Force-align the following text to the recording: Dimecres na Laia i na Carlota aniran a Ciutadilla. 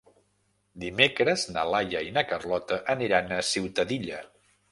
Dimecres 0.83 1.43
na 1.57 1.65
Laia 1.75 2.01
i 2.07 2.09
na 2.17 2.25
Carlota 2.33 2.81
aniran 2.97 3.31
a 3.35 3.45
Ciutadilla. 3.53 4.25